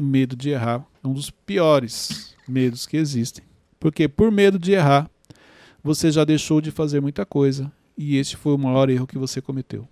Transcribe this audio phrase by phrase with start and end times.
[0.00, 3.44] o medo de errar é um dos piores medos que existem.
[3.80, 5.10] Porque por medo de errar,
[5.82, 9.40] você já deixou de fazer muita coisa e este foi o maior erro que você
[9.40, 9.88] cometeu.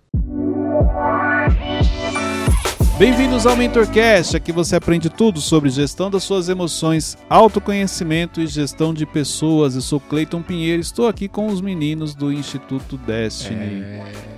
[2.97, 8.93] Bem-vindos ao MentorCast, aqui você aprende tudo sobre gestão das suas emoções, autoconhecimento e gestão
[8.93, 9.75] de pessoas.
[9.75, 13.83] Eu sou Cleiton Pinheiro, estou aqui com os meninos do Instituto Destiny.
[13.83, 14.36] É.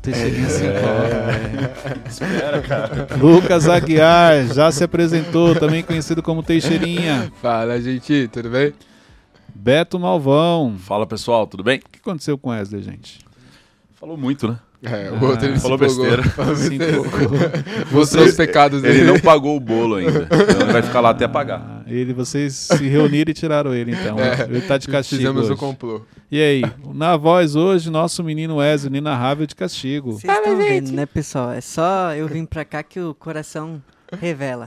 [0.00, 2.08] Teixeirinha É.
[2.08, 3.08] Espera, cara.
[3.20, 7.32] Lucas Aguiar já se apresentou, também conhecido como Teixeirinha.
[7.40, 8.72] Fala, gente, tudo bem?
[9.54, 10.76] Beto Malvão.
[10.78, 11.78] Fala pessoal, tudo bem?
[11.78, 13.20] O que aconteceu com Wesley, gente?
[13.94, 14.58] Falou muito, né?
[14.84, 16.22] É, o outro ele falou besteira.
[17.90, 18.98] Mostrou os pecados dele.
[19.00, 20.26] Ele não pagou o bolo ainda.
[20.52, 21.60] Então ele vai ficar lá até pagar.
[21.60, 24.18] Ah, ele, vocês se reuniram e tiraram ele, então.
[24.18, 25.18] É, ele tá de castigo.
[25.20, 25.52] Fizemos hoje.
[25.52, 26.02] o complô.
[26.30, 30.12] E aí, na voz hoje, nosso menino Wesley inenarrável de castigo.
[30.12, 31.52] Vocês estão vendo, né, pessoal?
[31.52, 33.80] É só eu vim pra cá que o coração
[34.20, 34.64] revela.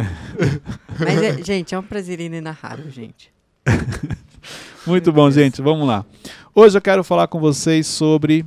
[0.97, 3.33] Mas, é- gente, é um prazer inenarrável, gente.
[4.87, 5.61] Muito bom, gente.
[5.61, 6.05] Vamos lá.
[6.53, 8.45] Hoje eu quero falar com vocês sobre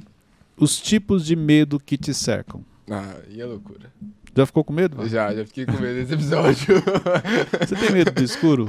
[0.59, 2.65] os tipos de medo que te cercam.
[2.91, 3.93] Ah, e a loucura.
[4.37, 5.09] Já ficou com medo?
[5.09, 6.81] Já, já fiquei com medo desse episódio.
[7.67, 8.69] Você tem medo do escuro?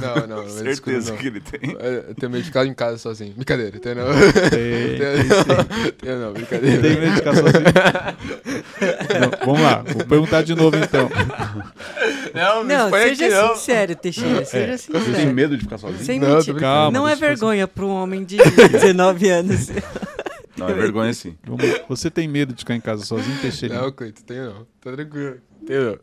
[0.00, 1.18] não, não, de escuro, Certeza não.
[1.18, 1.76] que ele tem.
[1.78, 3.34] É, Eu tenho medo de ficar em casa sozinho.
[3.34, 4.06] Brincadeira, tem não.
[4.06, 6.80] Tem, tem não, tenho não, brincadeira.
[6.80, 7.64] Tem medo de ficar sozinho?
[9.20, 11.10] Não, vamos lá, vou perguntar de novo então.
[12.34, 13.54] Não, me Não, seja aqui, não.
[13.56, 15.34] sincero, Teixeira, seja Você tem sincero.
[15.34, 16.02] medo de ficar sozinho?
[16.04, 16.54] Sem Não, mentir.
[16.56, 18.38] Calma, Não é vergonha pra um homem de
[18.72, 19.68] 19 anos.
[20.60, 21.36] Não, é vergonha sim.
[21.88, 23.80] Você tem medo de ficar em casa sozinho, Teixeira?
[23.80, 24.66] Não, Cleito, tenho não.
[24.80, 25.38] Tá tranquilo.
[25.66, 25.98] Tenho não.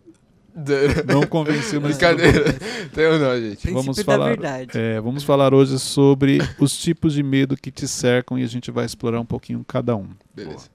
[1.06, 2.54] Não convenceu, mas Brincadeira.
[2.92, 3.70] Tenho não, gente.
[3.70, 4.72] Vamos da falar, verdade.
[4.74, 8.72] é, vamos falar hoje sobre os tipos de medo que te cercam e a gente
[8.72, 10.10] vai explorar um pouquinho cada um.
[10.36, 10.70] Beleza.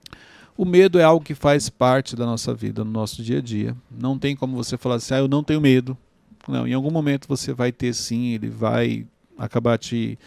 [0.57, 3.77] O medo é algo que faz parte da nossa vida, no nosso dia a dia.
[3.91, 5.99] Não tem como você falar assim, ah, eu não tenho medo.
[6.47, 10.19] Não, em algum momento você vai ter sim, ele vai acabar te,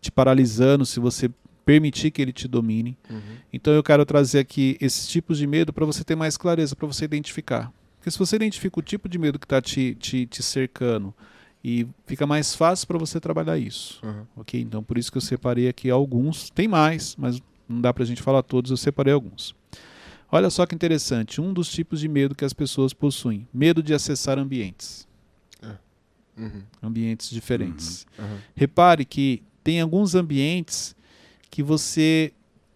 [0.00, 1.30] te paralisando se você
[1.68, 2.96] permitir que ele te domine.
[3.10, 3.20] Uhum.
[3.52, 6.86] Então eu quero trazer aqui esses tipos de medo para você ter mais clareza, para
[6.86, 7.70] você identificar.
[7.98, 11.12] Porque se você identifica o tipo de medo que está te, te, te cercando,
[11.62, 14.00] e fica mais fácil para você trabalhar isso.
[14.02, 14.24] Uhum.
[14.36, 14.58] Ok?
[14.58, 16.48] Então por isso que eu separei aqui alguns.
[16.48, 19.54] Tem mais, mas não dá para a gente falar todos, eu separei alguns.
[20.32, 23.92] Olha só que interessante, um dos tipos de medo que as pessoas possuem: medo de
[23.92, 25.06] acessar ambientes,
[26.34, 26.62] Uhum.
[26.82, 28.06] ambientes diferentes.
[28.18, 28.38] Uhum.
[28.54, 30.96] Repare que tem alguns ambientes
[31.50, 32.32] que você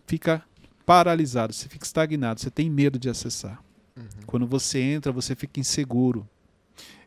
[0.06, 0.44] fica
[0.84, 3.62] paralisado, você fica estagnado, você tem medo de acessar.
[3.96, 4.04] Uhum.
[4.26, 6.28] Quando você entra, você fica inseguro.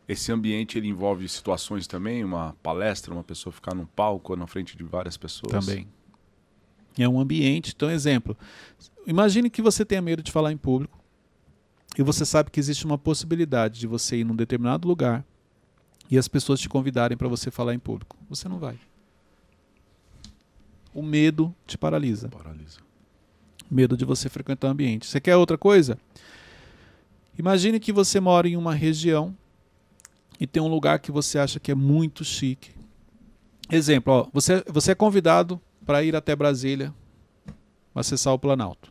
[0.08, 4.46] Esse ambiente ele envolve situações também, uma palestra, uma pessoa ficar num palco ou na
[4.46, 5.52] frente de várias pessoas.
[5.52, 5.88] Também.
[6.96, 7.72] É um ambiente.
[7.74, 8.36] Então, exemplo.
[9.06, 10.98] Imagine que você tenha medo de falar em público
[11.98, 15.24] e você sabe que existe uma possibilidade de você ir num determinado lugar
[16.10, 18.16] e as pessoas te convidarem para você falar em público.
[18.28, 18.78] Você não vai.
[20.96, 22.30] O medo te paralisa.
[22.30, 22.80] Paralisa.
[23.70, 25.04] Medo de você frequentar o ambiente.
[25.04, 25.98] Você quer outra coisa?
[27.38, 29.36] Imagine que você mora em uma região
[30.40, 32.70] e tem um lugar que você acha que é muito chique.
[33.70, 36.94] Exemplo, ó, você, você é convidado para ir até Brasília
[37.94, 38.90] acessar o Planalto.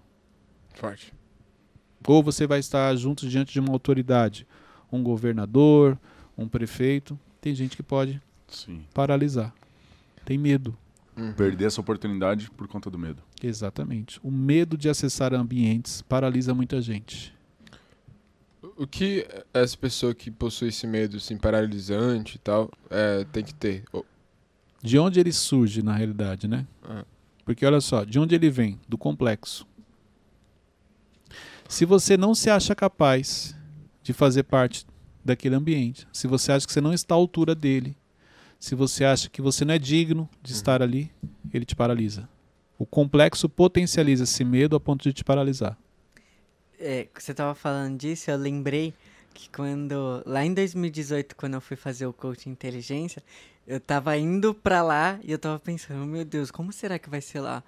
[0.76, 1.12] Forte.
[2.08, 4.46] Ou você vai estar junto diante de uma autoridade,
[4.92, 5.98] um governador,
[6.38, 7.20] um prefeito.
[7.42, 8.86] Tem gente que pode Sim.
[8.94, 9.52] paralisar.
[10.24, 10.78] Tem medo.
[11.18, 11.34] Uhum.
[11.34, 13.24] Perder essa oportunidade por conta do medo.
[13.42, 14.20] Exatamente.
[14.22, 17.34] O medo de acessar ambientes paralisa muita gente.
[18.78, 23.54] O que essa pessoa que possui esse medo, assim, paralisante e tal, é, tem que
[23.54, 23.86] ter?
[23.94, 24.04] Oh,
[24.82, 26.68] De onde ele surge, na realidade, né?
[26.84, 27.06] Ah.
[27.46, 28.78] Porque olha só, de onde ele vem?
[28.90, 29.66] Do complexo.
[31.70, 33.56] Se você não se acha capaz
[34.04, 34.86] de fazer parte
[35.24, 37.96] daquele ambiente, se você acha que você não está à altura dele,
[38.60, 40.58] se você acha que você não é digno de Uhum.
[40.58, 41.12] estar ali,
[41.54, 42.28] ele te paralisa.
[42.78, 45.78] O complexo potencializa esse medo a ponto de te paralisar.
[46.80, 48.94] É, você tava falando disso, eu lembrei
[49.34, 53.24] que quando, lá em 2018, quando eu fui fazer o coaching inteligência,
[53.68, 57.22] eu tava indo pra lá e eu tava pensando, meu Deus, como será que vai
[57.22, 57.64] ser lá?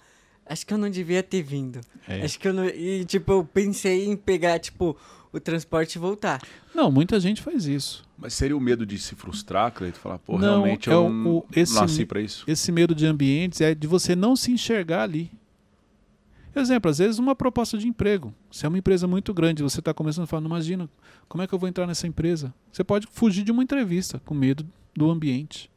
[0.50, 1.80] Acho que eu não devia ter vindo.
[2.08, 2.24] É.
[2.24, 2.66] Acho que eu não.
[2.66, 4.96] E, tipo, eu pensei em pegar, tipo,
[5.32, 6.42] o transporte e voltar.
[6.74, 8.06] Não, muita gente faz isso.
[8.18, 10.00] Mas seria o medo de se frustrar, Cleito?
[10.00, 12.44] Falar, pô, Não, realmente é eu o- não o- esse nasci pra isso.
[12.48, 15.30] Esse medo de ambientes é de você não se enxergar ali.
[16.56, 18.34] Exemplo, às vezes uma proposta de emprego.
[18.50, 20.90] Se é uma empresa muito grande, você está começando a falar, não imagina,
[21.30, 22.52] como é que eu vou entrar nessa empresa?
[22.72, 24.66] Você pode fugir de uma entrevista com medo
[24.96, 25.70] do ambiente.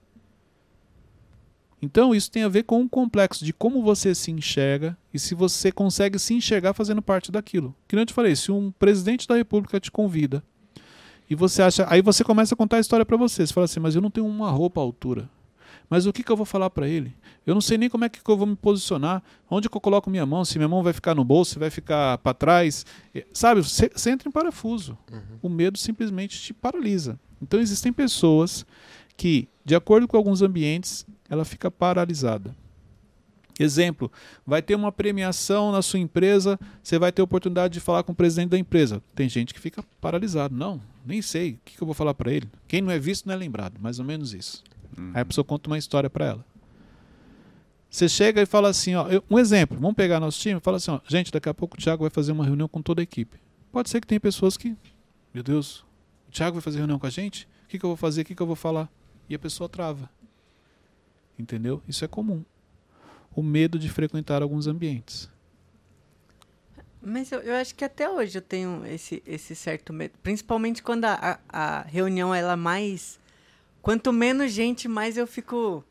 [1.83, 5.35] Então, isso tem a ver com um complexo de como você se enxerga e se
[5.35, 7.75] você consegue se enxergar fazendo parte daquilo.
[7.89, 10.45] Que nem eu te falei, se um presidente da república te convida
[11.29, 13.47] E você acha, aí você começa a contar a história para você.
[13.47, 15.29] Você fala assim, mas eu não tenho uma roupa à altura.
[15.89, 17.13] Mas o que, que eu vou falar para ele?
[17.45, 20.09] Eu não sei nem como é que eu vou me posicionar, onde que eu coloco
[20.09, 22.87] minha mão, se minha mão vai ficar no bolso, se vai ficar para trás.
[23.33, 24.97] Sabe, você, você entra em parafuso.
[25.43, 27.19] O medo simplesmente te paralisa.
[27.43, 28.65] Então existem pessoas
[29.17, 32.55] que, de acordo com alguns ambientes, ela fica paralisada.
[33.59, 34.11] Exemplo,
[34.47, 38.13] vai ter uma premiação na sua empresa, você vai ter a oportunidade de falar com
[38.13, 39.03] o presidente da empresa.
[39.15, 40.55] Tem gente que fica paralisado.
[40.55, 41.53] Não, nem sei.
[41.53, 42.49] O que, que eu vou falar para ele?
[42.67, 43.79] Quem não é visto não é lembrado.
[43.79, 44.65] Mais ou menos isso.
[44.99, 45.11] Uhum.
[45.15, 46.45] Aí a pessoa conta uma história para ela.
[47.91, 50.77] Você chega e fala assim, ó, eu- um exemplo, vamos pegar nosso time e fala
[50.79, 53.05] assim, ó, gente, daqui a pouco o Thiago vai fazer uma reunião com toda a
[53.05, 53.37] equipe.
[53.71, 54.75] Pode ser que tenha pessoas que,
[55.35, 55.85] meu Deus,
[56.29, 57.47] o Thiago vai fazer reunião com a gente?
[57.65, 58.23] O que, que eu vou fazer?
[58.23, 58.89] O que, que eu vou falar?
[59.29, 60.09] E a pessoa trava.
[61.41, 61.83] Entendeu?
[61.89, 62.45] Isso é comum.
[63.35, 65.31] O medo de frequentar alguns ambientes.
[67.03, 70.13] Mas eu, eu acho que até hoje eu tenho esse, esse certo medo.
[70.23, 73.19] Principalmente quando a, a, a reunião ela é mais.
[73.81, 75.83] Quanto menos gente, mais eu fico.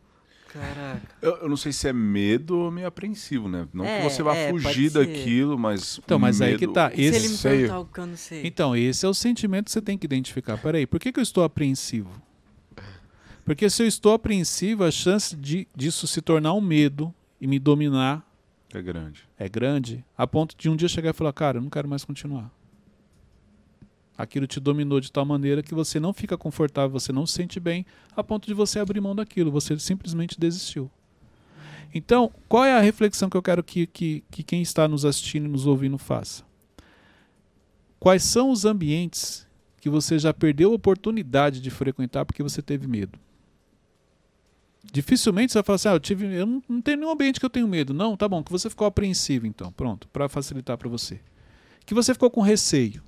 [0.49, 1.01] Caraca.
[1.21, 3.67] Eu, eu não sei se é medo ou meio apreensivo, né?
[3.73, 5.99] Não É, que você vá é, fugir daquilo, mas.
[6.03, 6.91] Então, mas aí medo- que tá.
[6.93, 7.51] E se ele Esse, me Sei.
[7.51, 8.41] perguntar algo que eu não sei?
[8.45, 10.57] Então, esse é o sentimento que você tem que identificar.
[10.59, 12.11] Peraí, por que, que eu estou apreensivo?
[13.49, 17.11] Porque se eu estou apreensivo, a chance de, disso se tornar um medo
[17.41, 18.23] e me dominar
[18.71, 19.27] É grande.
[19.39, 22.05] é grande, a ponto de um dia chegar e falar, cara, eu não quero mais
[22.05, 22.51] continuar.
[24.15, 27.59] Aquilo te dominou de tal maneira que você não fica confortável, você não se sente
[27.59, 30.87] bem, a ponto de você abrir mão daquilo, você simplesmente desistiu.
[31.91, 35.45] Então, qual é a reflexão que eu quero que, que, que quem está nos assistindo
[35.45, 36.43] e nos ouvindo faça?
[37.99, 39.47] Quais são os ambientes
[39.81, 43.17] que você já perdeu a oportunidade de frequentar porque você teve medo?
[44.83, 47.45] Dificilmente você vai falar assim, ah, eu, tive, eu não, não tenho nenhum ambiente que
[47.45, 47.93] eu tenho medo.
[47.93, 51.19] Não, tá bom, que você ficou apreensivo então, pronto, para facilitar para você.
[51.85, 53.03] Que você ficou com receio.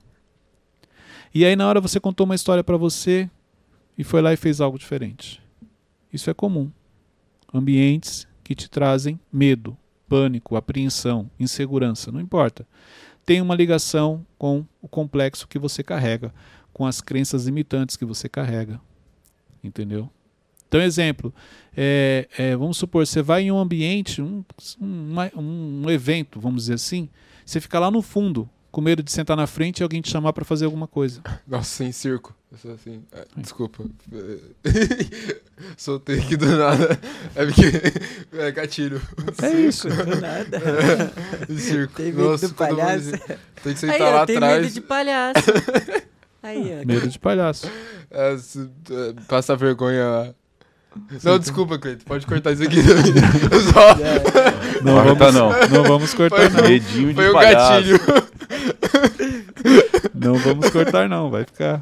[1.34, 3.30] E aí na hora você contou uma história para você
[3.98, 5.42] e foi lá e fez algo diferente.
[6.12, 6.70] Isso é comum.
[7.54, 9.78] Ambientes que te trazem medo,
[10.10, 12.68] pânico, apreensão, insegurança, não importa.
[13.26, 16.34] Tem uma ligação com o complexo que você carrega,
[16.74, 18.82] com as crenças limitantes que você carrega.
[19.64, 20.10] Entendeu?
[20.72, 21.34] Então, exemplo,
[21.76, 24.42] é, é, vamos supor, você vai em um ambiente, um,
[24.80, 27.10] um, uma- um evento, vamos dizer assim,
[27.46, 30.32] você fica lá no fundo, com medo de sentar na frente e alguém te chamar
[30.32, 31.22] para fazer alguma coisa.
[31.46, 32.34] Nossa, em circo.
[32.50, 33.04] Eu sou assim.
[33.12, 33.84] é, desculpa.
[35.76, 36.98] Soltei aqui do nada.
[37.36, 37.62] É porque.
[38.34, 39.02] É gatilho.
[39.42, 39.90] É isso.
[39.90, 40.58] Do nada.
[41.50, 41.94] Em circo.
[41.96, 42.98] Tem medo Nossa, do palhaço?
[43.00, 44.62] dizer- Tem que Aí, sentar lá eu tenho atrás.
[44.62, 45.52] medo de palhaço.
[46.42, 46.86] Aí, ó.
[46.86, 47.70] Medo de palhaço.
[48.10, 50.36] É, se- é, passar vergonha lá.
[51.24, 52.04] Não, desculpa, Cleiton.
[52.06, 53.96] Pode cortar isso aqui só.
[54.84, 55.50] Não Corta vamos, não.
[55.70, 56.64] não vamos cortar, não.
[56.68, 57.72] Medinho de Foi o palhaço.
[57.74, 58.00] gatilho.
[60.14, 61.30] Não vamos cortar, não.
[61.30, 61.82] Vai ficar.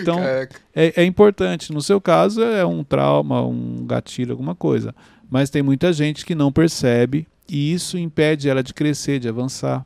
[0.00, 1.72] Então, é, é importante.
[1.72, 4.94] No seu caso, é um trauma, um gatilho, alguma coisa.
[5.30, 9.84] Mas tem muita gente que não percebe e isso impede ela de crescer, de avançar.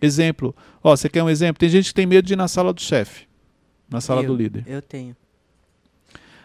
[0.00, 0.54] Exemplo.
[0.82, 1.60] Ó, você quer um exemplo?
[1.60, 3.26] Tem gente que tem medo de ir na sala do chefe,
[3.88, 4.64] na sala Eu- do líder.
[4.66, 5.14] Eu tenho.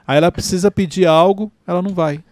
[0.07, 2.24] Aí ela precisa pedir algo, ela não vai.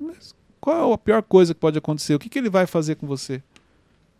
[0.00, 2.14] Mas qual é a pior coisa que pode acontecer?
[2.14, 3.40] O que, que ele vai fazer com você?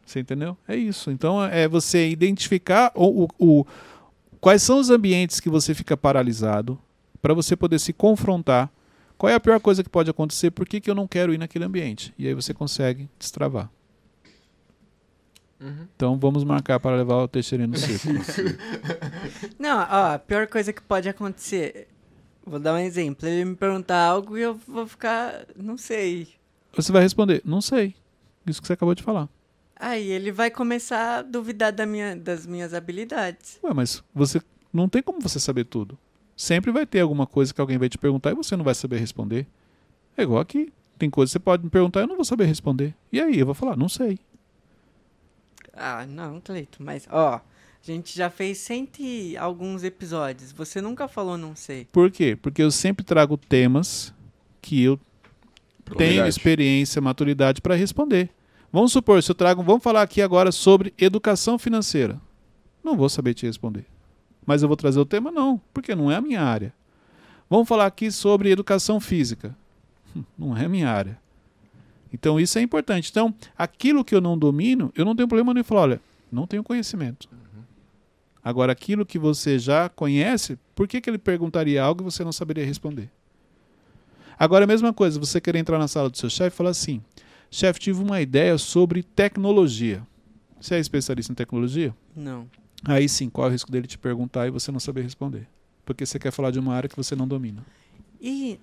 [0.05, 0.57] Você entendeu?
[0.69, 1.11] É isso.
[1.11, 3.29] Então é você identificar o, o-
[3.61, 3.67] o-
[4.41, 6.79] quais são os ambientes que você fica paralisado
[7.21, 8.71] para você poder se confrontar.
[9.19, 10.51] Qual é a pior coisa que pode acontecer?
[10.53, 12.15] Por que, que eu não quero ir naquele ambiente?
[12.17, 13.69] E aí você consegue destravar.
[15.59, 15.87] Uhum.
[15.97, 18.09] Então vamos marcar para levar o Teixeirinho no circo.
[19.59, 21.89] Não, ó, a pior coisa que pode acontecer.
[22.47, 23.29] Vou dar um exemplo.
[23.29, 25.47] Ele me perguntar algo e eu vou ficar.
[25.57, 26.29] Não sei.
[26.75, 27.97] Você vai responder, não sei.
[28.47, 29.29] Isso que você acabou de falar.
[29.75, 33.59] Aí ele vai começar a duvidar da minha, das minhas habilidades.
[33.65, 34.41] Ué, mas você
[34.73, 35.99] não tem como você saber tudo.
[36.37, 38.99] Sempre vai ter alguma coisa que alguém vai te perguntar e você não vai saber
[38.99, 39.47] responder.
[40.17, 40.73] É igual aqui.
[40.99, 42.95] Tem coisa que você pode me perguntar e eu não vou saber responder.
[43.13, 44.19] E aí, eu vou falar, não sei.
[45.75, 47.41] Ah, não, Cleito, mas ó,
[47.91, 50.53] a gente já fez cento e alguns episódios.
[50.53, 51.87] Você nunca falou não sei.
[51.93, 52.37] Por quê?
[52.41, 54.13] Porque eu sempre trago temas
[54.61, 54.99] que eu
[55.97, 58.31] tenho experiência, maturidade para responder.
[58.73, 62.21] Vamos supor, se eu trago, vamos falar aqui agora sobre educação financeira.
[62.83, 63.87] Não vou saber te responder.
[64.45, 66.73] Mas eu vou trazer o tema não, porque não é a minha área.
[67.49, 69.57] Vamos falar aqui sobre educação física.
[70.17, 71.19] Hum, Não é a minha área.
[72.13, 73.11] Então isso é importante.
[73.11, 76.01] Então, aquilo que eu não domino, eu não tenho problema nem falar, olha,
[76.31, 77.29] não tenho conhecimento.
[78.47, 82.31] Agora, aquilo que você já conhece, por que, que ele perguntaria algo e você não
[82.31, 83.11] saberia responder?
[84.39, 87.03] Agora, a mesma coisa, você querer entrar na sala do seu chefe e falar assim:
[87.51, 90.01] chefe, tive uma ideia sobre tecnologia.
[90.61, 91.93] Você é especialista em tecnologia?
[92.15, 92.49] Não.
[92.85, 95.49] aí sim, qual é o risco dele te perguntar e você não saber responder?
[95.85, 97.67] Porque você quer falar de uma área que você não domina.
[98.21, 98.61] E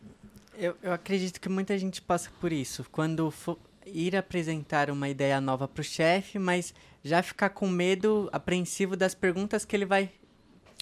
[0.57, 2.85] eu, eu acredito que muita gente passa por isso.
[2.89, 6.73] Quando for ir apresentar uma ideia nova para o chefe, mas
[7.03, 10.10] já ficar com medo, apreensivo das perguntas que ele vai,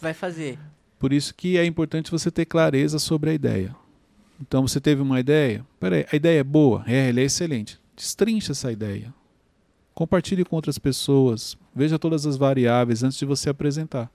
[0.01, 0.59] vai fazer.
[0.99, 3.75] Por isso que é importante você ter clareza sobre a ideia.
[4.39, 7.79] Então você teve uma ideia, peraí, a ideia é boa, é, ela é excelente.
[7.95, 9.13] Destrincha essa ideia.
[9.93, 14.11] Compartilhe com outras pessoas, veja todas as variáveis antes de você apresentar.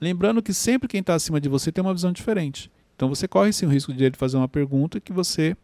[0.00, 2.70] Lembrando que sempre quem está acima de você tem uma visão diferente.
[2.94, 5.56] Então você corre sim o risco de ele fazer uma pergunta que você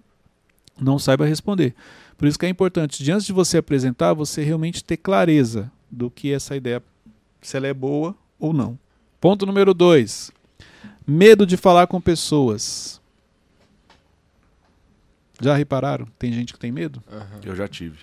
[0.80, 1.74] não saiba responder.
[2.16, 6.32] Por isso que é importante, diante de você apresentar, você realmente ter clareza do que
[6.32, 6.82] essa ideia,
[7.40, 8.78] se ela é boa ou não.
[9.20, 10.30] Ponto número dois:
[11.06, 13.00] medo de falar com pessoas.
[15.40, 16.06] Já repararam?
[16.18, 17.02] Tem gente que tem medo?
[17.10, 17.40] Aham.
[17.42, 17.98] Eu já tive.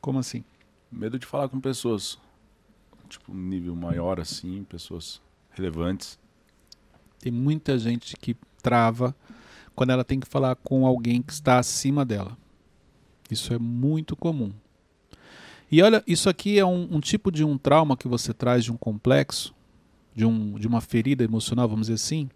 [0.00, 0.42] Como assim?
[0.90, 2.18] Medo de falar com pessoas.
[3.08, 6.18] Tipo, um nível maior assim, pessoas relevantes.
[7.20, 9.14] Tem muita gente que trava
[9.74, 12.36] quando ela tem que falar com alguém que está acima dela.
[13.30, 14.52] Isso é muito comum.
[15.70, 18.70] E olha, isso aqui é um, um tipo de um trauma que você traz de
[18.70, 19.54] um complexo,
[20.14, 22.28] de, um, de uma ferida emocional, vamos dizer assim.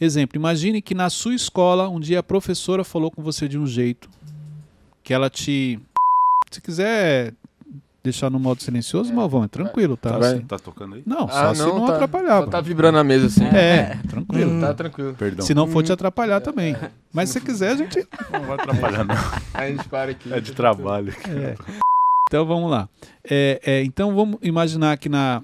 [0.00, 3.66] Exemplo, imagine que na sua escola um dia a professora falou com você de um
[3.66, 4.10] jeito
[5.04, 5.78] que ela te.
[6.50, 7.32] Se quiser
[8.04, 10.18] deixar no modo silencioso, Malvão, é tranquilo, tá?
[10.18, 10.26] Tá.
[10.26, 10.40] Assim.
[10.42, 11.02] Tá tocando aí?
[11.06, 12.40] Não, só Ah, se não, não tá, atrapalhar.
[12.42, 13.44] Só tá vibrando a mesa assim.
[13.46, 14.50] É, tranquilo.
[14.50, 14.60] Hum.
[14.60, 15.14] Tá tranquilo.
[15.14, 15.46] Perdão.
[15.46, 16.76] Se não for te atrapalhar também.
[17.10, 18.06] Mas se quiser, a gente.
[18.30, 19.14] Não vai atrapalhar, não.
[19.54, 20.32] Aí a gente para aqui.
[20.32, 21.14] É de trabalho.
[21.28, 21.54] É.
[22.28, 22.88] Então vamos lá.
[23.22, 25.40] É, é, então vamos imaginar que na,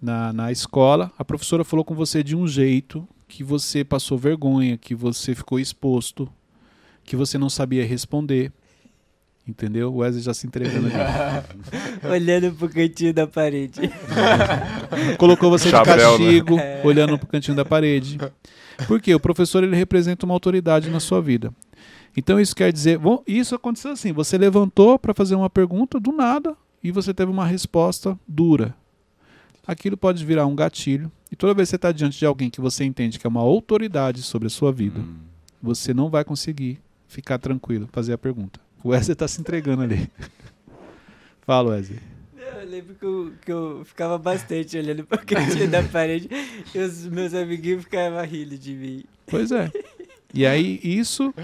[0.00, 4.76] na, na escola a professora falou com você de um jeito que você passou vergonha,
[4.76, 6.28] que você ficou exposto,
[7.04, 8.52] que você não sabia responder.
[9.46, 9.92] Entendeu?
[9.92, 12.06] O Wesley já se entregando aqui.
[12.06, 13.80] Olhando pro cantinho da parede.
[15.18, 16.02] Colocou você de Chapéu, né?
[16.04, 16.80] castigo, É.
[16.84, 18.18] olhando pro cantinho da parede.
[18.86, 19.14] Por quê?
[19.14, 21.52] O professor ele representa uma autoridade na sua vida.
[22.16, 26.12] Então isso quer dizer, bom, isso aconteceu assim, você levantou para fazer uma pergunta do
[26.12, 28.74] nada e você teve uma resposta dura.
[29.66, 31.10] Aquilo pode virar um gatilho.
[31.30, 33.40] E toda vez que você está diante de alguém que você entende que é uma
[33.40, 35.14] autoridade sobre a sua vida, Hum.
[35.62, 38.60] você não vai conseguir ficar tranquilo, fazer a pergunta.
[38.84, 40.10] O Wesley está se entregando ali.
[41.42, 42.00] Fala, Wesley.
[42.36, 46.28] Eu lembro que eu, que eu ficava bastante olhando pro cantinho da parede
[46.74, 49.04] e os meus amiguinhos ficavam rindo de mim.
[49.26, 49.70] Pois é.
[50.34, 51.34] E aí isso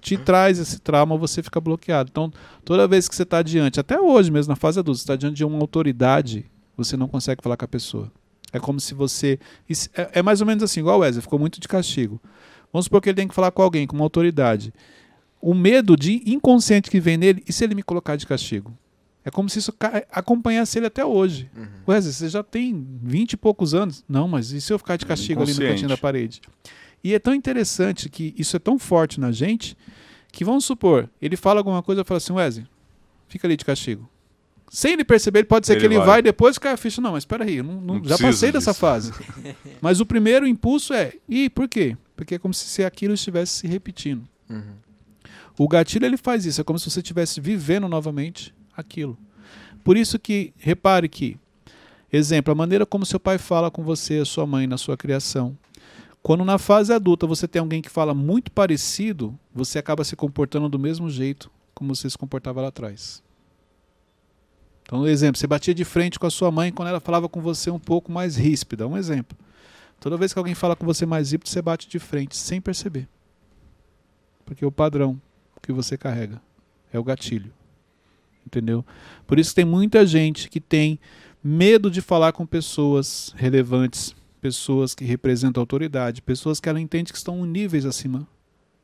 [0.00, 2.10] te traz esse trauma, você fica bloqueado.
[2.10, 2.32] Então,
[2.64, 5.36] toda vez que você está diante, até hoje mesmo, na fase adulta, você está diante
[5.36, 6.44] de uma autoridade,
[6.76, 8.10] você não consegue falar com a pessoa.
[8.52, 9.38] É como se você.
[9.94, 12.20] É, é mais ou menos assim, igual o Wesley, ficou muito de castigo.
[12.72, 14.72] Vamos supor que ele tem que falar com alguém, com uma autoridade.
[15.42, 18.72] O medo de inconsciente que vem nele, e se ele me colocar de castigo?
[19.24, 19.74] É como se isso
[20.10, 21.50] acompanhasse ele até hoje.
[21.56, 21.66] Uhum.
[21.88, 24.04] Wesley, você já tem vinte e poucos anos.
[24.08, 26.40] Não, mas e se eu ficar de castigo ali no cantinho da parede?
[27.04, 29.76] E é tão interessante que isso é tão forte na gente
[30.32, 32.66] que vamos supor, ele fala alguma coisa e fala assim, Wesley,
[33.28, 34.08] fica ali de castigo.
[34.70, 36.22] Sem ele perceber, ele pode ser Ele que ele vai, vai.
[36.22, 37.00] depois cai a ficha.
[37.00, 38.80] Não, mas espera aí, eu não, não- Não já passei dessa disso.
[38.80, 39.12] fase.
[39.82, 41.96] mas o primeiro impulso é, e por quê?
[42.16, 44.26] Porque é como se aquilo estivesse se repetindo.
[44.48, 44.62] Uhum.
[45.58, 49.18] O gatilho ele faz isso, é como se você estivesse vivendo novamente aquilo.
[49.84, 51.36] Por isso que, repare que,
[52.10, 55.56] exemplo, a maneira como seu pai fala com você, sua mãe na sua criação.
[56.22, 60.68] Quando na fase adulta você tem alguém que fala muito parecido, você acaba se comportando
[60.68, 63.22] do mesmo jeito como você se comportava lá atrás.
[64.82, 67.40] Então, um exemplo, você batia de frente com a sua mãe quando ela falava com
[67.40, 68.86] você um pouco mais ríspida.
[68.86, 69.36] Um exemplo.
[69.98, 73.08] Toda vez que alguém fala com você mais ríspido, você bate de frente, sem perceber.
[74.44, 75.20] Porque é o padrão
[75.62, 76.40] que você carrega
[76.92, 77.52] é o gatilho.
[78.46, 78.84] Entendeu?
[79.26, 80.98] Por isso tem muita gente que tem
[81.42, 87.18] medo de falar com pessoas relevantes, pessoas que representam autoridade, pessoas que ela entende que
[87.18, 88.26] estão níveis acima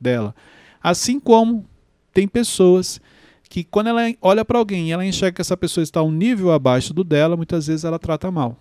[0.00, 0.34] dela.
[0.80, 1.68] Assim como
[2.12, 3.00] tem pessoas
[3.48, 6.52] que quando ela olha para alguém e ela enxerga que essa pessoa está um nível
[6.52, 8.56] abaixo do dela, muitas vezes ela trata mal.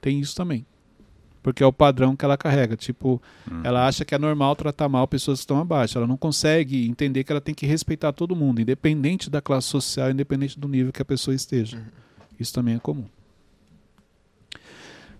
[0.00, 0.64] Tem isso também.
[1.44, 2.74] Porque é o padrão que ela carrega.
[2.74, 3.60] Tipo, Hum.
[3.62, 5.98] ela acha que é normal tratar mal pessoas que estão abaixo.
[5.98, 10.10] Ela não consegue entender que ela tem que respeitar todo mundo, independente da classe social,
[10.10, 11.80] independente do nível que a pessoa esteja.
[12.40, 13.04] Isso também é comum.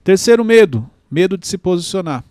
[0.03, 2.25] Terceiro medo, medo de se posicionar.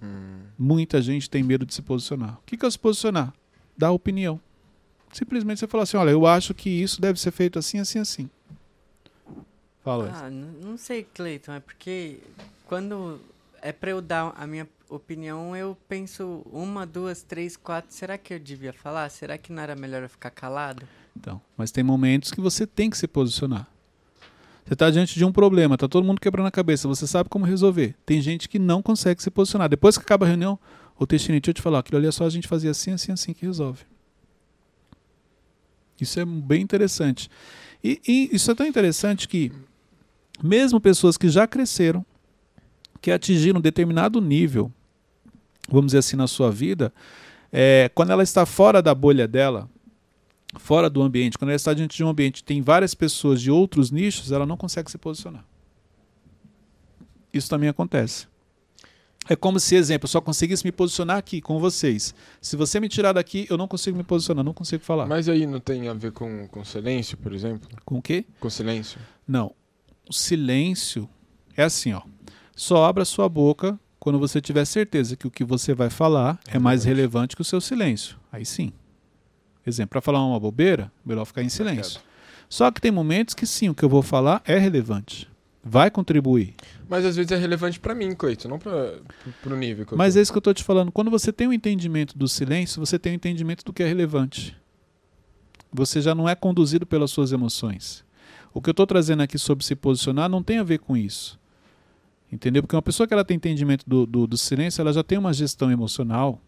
[0.00, 0.42] Hum.
[0.56, 2.34] Muita gente tem medo de se posicionar.
[2.34, 3.32] O que que é se posicionar?
[3.76, 4.40] Dar opinião.
[5.12, 8.30] Simplesmente você fala assim, olha, eu acho que isso deve ser feito assim, assim, assim.
[9.82, 10.10] Fala.
[10.14, 12.18] Ah, não sei, Cleiton, é porque
[12.66, 13.20] quando
[13.60, 17.92] é pra eu dar a minha opinião, eu penso uma, duas, três, quatro.
[17.92, 19.08] Será que eu devia falar?
[19.10, 20.86] Será que não era melhor eu ficar calado?
[21.16, 23.66] Então, mas tem momentos que você tem que se posicionar.
[24.64, 27.44] Você está diante de um problema, tá todo mundo quebrando a cabeça, você sabe como
[27.44, 27.96] resolver.
[28.06, 29.68] Tem gente que não consegue se posicionar.
[29.68, 30.58] Depois que acaba a reunião,
[30.96, 33.12] o Teixeira, deixa eu te falar, aquilo ali é só a gente fazer assim, assim,
[33.12, 33.84] assim que resolve.
[36.00, 37.28] Isso é bem interessante.
[37.82, 39.52] E, e isso é tão interessante que,
[40.40, 42.04] mesmo pessoas que já cresceram,
[43.00, 44.70] que atingiram um determinado nível,
[45.68, 46.92] vamos dizer assim, na sua vida,
[47.50, 49.68] é, quando ela está fora da bolha dela,
[50.58, 53.90] fora do ambiente, quando ela está diante de um ambiente tem várias pessoas de outros
[53.90, 55.44] nichos, ela não consegue se posicionar.
[57.32, 58.26] Isso também acontece.
[59.28, 62.12] É como se, exemplo, eu só conseguisse me posicionar aqui com vocês.
[62.40, 65.06] Se você me tirar daqui, eu não consigo me posicionar, não consigo falar.
[65.06, 67.68] Mas aí não tem a ver com, com silêncio, por exemplo?
[67.84, 68.24] Com o quê?
[68.40, 68.98] Com silêncio?
[69.26, 69.54] Não.
[70.08, 71.08] O silêncio
[71.56, 72.02] é assim, ó.
[72.54, 76.58] Só abra sua boca quando você tiver certeza que o que você vai falar é
[76.58, 78.16] mais relevante que o seu silêncio.
[78.32, 78.72] Aí sim.
[79.66, 82.00] Exemplo, para falar uma bobeira, melhor ficar em silêncio.
[82.48, 85.30] Só que tem momentos que sim, o que eu vou falar é relevante.
[85.64, 86.54] Vai contribuir.
[86.88, 89.00] Mas às vezes é relevante para mim, Coito, não para
[89.46, 90.90] o nível que Mas é isso que eu estou te falando.
[90.90, 94.56] Quando você tem um entendimento do silêncio, você tem um entendimento do que é relevante.
[95.72, 98.04] Você já não é conduzido pelas suas emoções.
[98.54, 101.40] O que eu estou trazendo aqui sobre se posicionar não tem a ver com isso.
[102.30, 102.62] Entendeu?
[102.62, 105.32] Porque uma pessoa que ela tem entendimento do, do, do silêncio, ela já tem uma
[105.32, 106.40] gestão emocional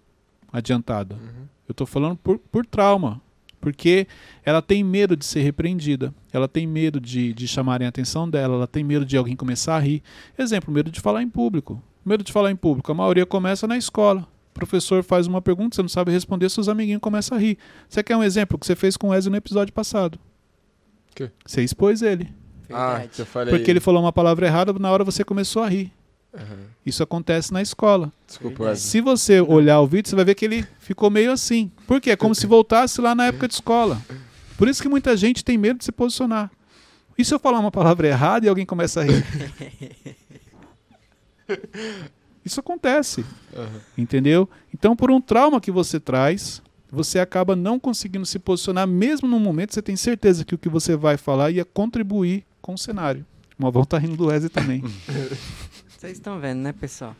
[0.52, 1.16] adiantada.
[1.16, 1.46] Uhum.
[1.68, 3.20] Eu estou falando por, por trauma.
[3.61, 4.06] Porque
[4.44, 8.56] ela tem medo de ser repreendida, ela tem medo de, de chamarem a atenção dela,
[8.56, 10.02] ela tem medo de alguém começar a rir.
[10.38, 11.82] Exemplo, medo de falar em público.
[12.04, 12.92] Medo de falar em público.
[12.92, 14.28] A maioria começa na escola.
[14.50, 17.56] O professor faz uma pergunta, você não sabe responder, seus amiguinhos começam a rir.
[17.88, 20.18] Você quer um exemplo que você fez com o Wesley no episódio passado?
[21.14, 21.30] Que?
[21.47, 22.28] Você expôs ele.
[22.71, 23.18] Ah, Verdade.
[23.18, 23.54] eu falei.
[23.54, 25.92] Porque ele falou uma palavra errada, na hora você começou a rir.
[26.33, 26.64] Uhum.
[26.85, 28.12] Isso acontece na escola.
[28.26, 28.75] Desculpa.
[28.75, 31.71] Se você olhar o vídeo, você vai ver que ele ficou meio assim.
[31.87, 32.11] Por quê?
[32.11, 34.00] É como se voltasse lá na época de escola.
[34.59, 36.50] Por isso que muita gente tem medo de se posicionar.
[37.16, 39.25] E se eu falar uma palavra errada e alguém começa a rir?
[42.44, 43.25] Isso acontece,
[43.56, 43.80] Uhum.
[43.97, 44.49] entendeu?
[44.73, 46.61] Então, por um trauma que você traz,
[46.95, 50.59] você acaba não conseguindo se posicionar, mesmo no momento que você tem certeza que o
[50.59, 53.26] que você vai falar ia contribuir com o cenário.
[53.59, 54.83] Uma volta rindo do Wesley também.
[56.04, 57.17] Vocês estão vendo, né, pessoal?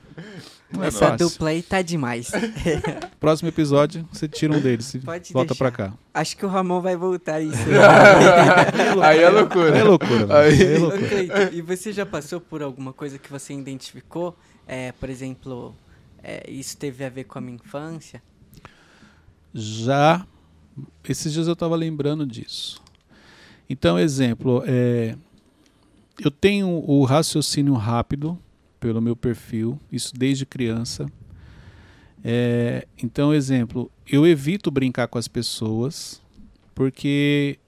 [0.71, 2.31] Não é Essa dupla aí tá demais.
[3.19, 5.91] Próximo episódio, você tira um deles e Pode volta pra deixar.
[5.93, 5.97] cá.
[6.13, 7.57] Acho que o Ramon vai voltar isso.
[9.03, 9.79] Aí é loucura.
[9.79, 10.33] É loucura, velho.
[10.37, 11.09] Aí- É loucura.
[11.09, 14.37] Cleiton, e você já passou por alguma coisa que você identificou?
[14.67, 15.75] É, por exemplo,
[16.23, 18.23] é, isso teve a ver com a minha infância?
[19.55, 20.27] Já.
[21.09, 22.83] Esses dias eu estava lembrando disso.
[23.71, 25.17] Então, exemplo, é,
[26.23, 28.39] eu tenho o raciocínio rápido
[28.81, 31.07] pelo meu perfil, isso desde criança.
[32.23, 36.21] É, então, exemplo, eu evito brincar com as pessoas
[36.75, 37.59] porque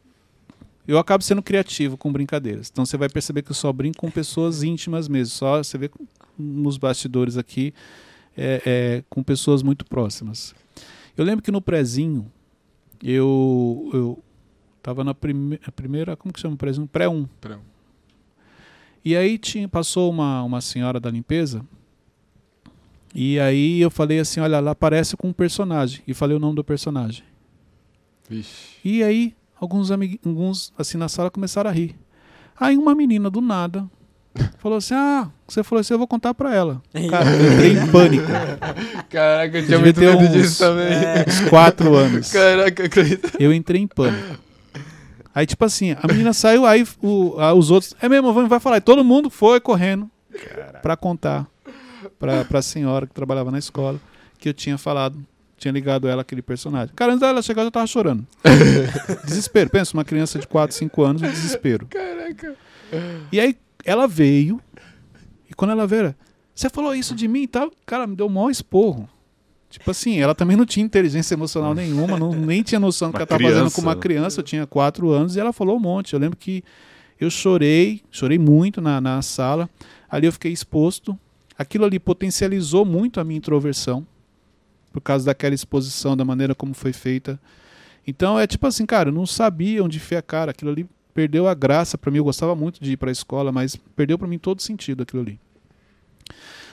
[0.86, 2.68] eu acabo sendo criativo com brincadeiras.
[2.70, 5.34] Então você vai perceber que eu só brinco com pessoas íntimas mesmo.
[5.34, 5.90] Só você vê
[6.38, 7.72] nos bastidores aqui
[8.36, 10.54] é, é, com pessoas muito próximas.
[11.16, 12.30] Eu lembro que no prezinho
[13.02, 14.22] eu eu
[14.82, 16.86] tava na prime primeira, como que chama o prezinho?
[16.86, 17.28] Pré-1.
[17.40, 17.60] Pré-um.
[19.04, 21.64] E aí tinha, passou uma, uma senhora da limpeza.
[23.14, 26.02] E aí eu falei assim, olha, ela aparece com um personagem.
[26.06, 27.24] E falei o nome do personagem.
[28.28, 28.76] Vixe.
[28.84, 31.96] E aí, alguns amigos, alguns assim na sala começaram a rir.
[32.58, 33.88] Aí uma menina do nada
[34.58, 36.80] falou assim: "Ah, você falou assim, eu vou contar pra ela".
[37.10, 38.26] Cara, eu entrei em pânico.
[39.10, 40.86] Caraca, eu tinha muito medo uns- disso também.
[41.26, 42.30] Uns quatro anos.
[42.32, 43.28] Caraca, Cleiton.
[43.38, 44.38] Eu entrei em pânico.
[45.34, 47.94] Aí, tipo assim, a menina saiu, aí o- a- os outros.
[48.00, 48.78] É mesmo, vamos- vai falar.
[48.78, 50.10] E todo mundo foi correndo
[50.82, 51.46] pra contar
[52.18, 53.98] pra, pra senhora que trabalhava na escola
[54.38, 55.18] que eu tinha falado,
[55.58, 56.94] tinha ligado ela aquele personagem.
[56.94, 58.26] Cara, antes dela chegar, eu já tava chorando.
[59.24, 59.68] desespero.
[59.70, 61.86] Pensa, uma criança de 4, 5 anos, o desespero.
[61.86, 62.54] Caraca.
[63.32, 64.60] E aí ela veio,
[65.48, 66.14] e quando ela veio,
[66.54, 69.08] você falou isso de mim e tal, cara, me deu o maior esporro.
[69.70, 73.16] Tipo assim, ela também não tinha inteligência emocional nenhuma, não, nem tinha noção do que
[73.18, 74.40] ela estava fazendo com uma criança.
[74.40, 76.14] Eu tinha quatro anos e ela falou um monte.
[76.14, 76.64] Eu lembro que
[77.20, 79.68] eu chorei, chorei muito na, na sala.
[80.08, 81.18] Ali eu fiquei exposto.
[81.58, 84.06] Aquilo ali potencializou muito a minha introversão,
[84.92, 87.40] por causa daquela exposição, da maneira como foi feita.
[88.06, 90.50] Então é tipo assim, cara, eu não sabia onde enfiar a cara.
[90.52, 92.18] Aquilo ali perdeu a graça para mim.
[92.18, 95.22] Eu gostava muito de ir para a escola, mas perdeu para mim todo sentido aquilo
[95.22, 95.40] ali.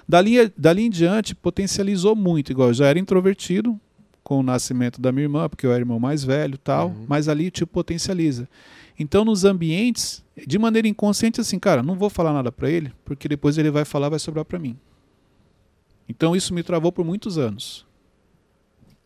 [0.08, 2.51] Dali, dali em diante, potencializou muito.
[2.51, 3.79] Igual eu já era introvertido
[4.21, 7.06] com o nascimento da minha irmã, porque eu era irmão mais velho tal, Uhum.
[7.08, 8.47] mas ali tipo potencializa.
[8.99, 13.27] Então, nos ambientes, de maneira inconsciente, assim, cara, não vou falar nada para ele, porque
[13.29, 14.77] depois ele vai falar, vai sobrar para mim.
[16.08, 17.86] Então, isso me travou por muitos anos.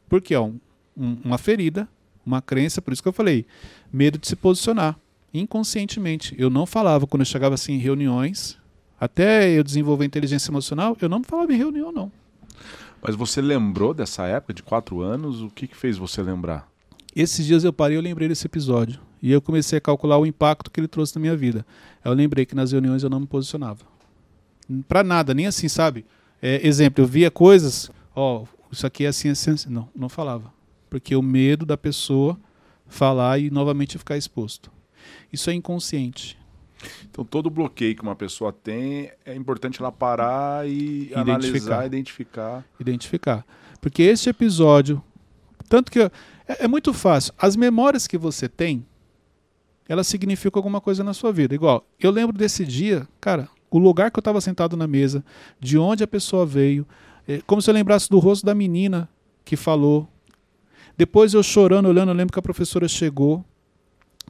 [0.10, 0.60] Porque é um,
[0.96, 1.88] um- uma ferida,
[2.26, 3.46] uma crença, por isso que eu falei,
[3.94, 5.00] medo de se posicionar.
[5.40, 6.36] Inconscientemente.
[6.38, 8.58] Eu não falava quando eu chegava assim em reuniões,
[9.00, 12.12] até eu desenvolver inteligência emocional, eu não falava em reunião, não.
[13.02, 15.42] Mas você lembrou dessa época de quatro anos?
[15.42, 16.68] O que, que fez você lembrar?
[17.16, 19.00] Esses dias eu parei e eu lembrei desse episódio.
[19.22, 21.66] E eu comecei a calcular o impacto que ele trouxe na minha vida.
[22.04, 23.80] Eu lembrei que nas reuniões eu não me posicionava.
[24.88, 26.06] Pra nada, nem assim, sabe?
[26.42, 29.70] É, exemplo, eu via coisas, ó, isso aqui é assim, assim, assim.
[29.70, 30.54] Não, não falava.
[30.90, 32.38] Porque o medo da pessoa
[32.88, 34.72] falar e novamente ficar exposto.
[35.32, 36.38] Isso é inconsciente.
[37.10, 41.22] Então, todo bloqueio que uma pessoa tem, é importante ela parar e Identificar.
[41.22, 42.66] analisar, identificar.
[42.80, 43.46] Identificar.
[43.82, 45.02] Porque este episódio,
[45.68, 46.12] tanto que é,
[46.48, 47.34] é muito fácil.
[47.38, 48.86] As memórias que você tem,
[49.88, 51.56] elas significam alguma coisa na sua vida.
[51.56, 55.24] Igual, eu lembro desse dia, cara, o lugar que eu estava sentado na mesa,
[55.60, 56.86] de onde a pessoa veio,
[57.28, 59.10] é como se eu lembrasse do rosto da menina
[59.44, 60.08] que falou.
[60.96, 63.44] Depois eu chorando, olhando, eu lembro que a professora chegou.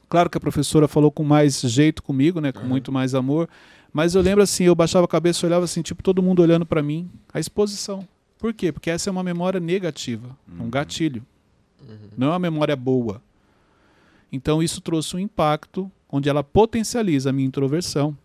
[0.09, 3.49] Claro que a professora falou com mais jeito comigo, né, com muito mais amor,
[3.91, 6.81] mas eu lembro assim, eu baixava a cabeça, olhava assim, tipo todo mundo olhando para
[6.81, 8.07] mim, a exposição.
[8.37, 8.71] Por quê?
[8.71, 11.25] Porque essa é uma memória negativa, um gatilho.
[12.17, 13.21] Não é uma memória boa.
[14.31, 18.17] Então isso trouxe um impacto onde ela potencializa a minha introversão.